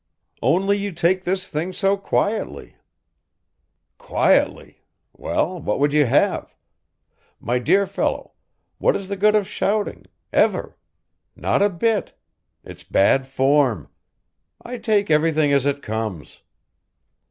"Only 0.41 0.79
you 0.79 0.93
take 0.93 1.25
this 1.25 1.47
thing 1.47 1.73
so 1.73 1.95
quietly." 1.95 2.75
"Quietly 3.99 4.81
well, 5.15 5.59
what 5.61 5.77
would 5.77 5.93
you 5.93 6.07
have? 6.07 6.55
My 7.39 7.59
dear 7.59 7.85
fellow, 7.85 8.33
what 8.79 8.95
is 8.95 9.09
the 9.09 9.15
good 9.15 9.35
of 9.35 9.47
shouting 9.47 10.07
ever? 10.33 10.75
Not 11.35 11.61
a 11.61 11.69
bit. 11.69 12.17
It's 12.63 12.83
bad 12.83 13.27
form. 13.27 13.89
I 14.59 14.79
take 14.79 15.11
everything 15.11 15.53
as 15.53 15.67
it 15.67 15.83
comes." 15.83 16.41